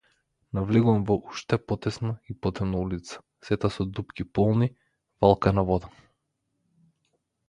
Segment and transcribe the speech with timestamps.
[0.59, 3.19] Навлегувам во уште потесна и потемна улица,
[3.49, 4.69] сета со дупки полни
[5.27, 5.91] валкана вода.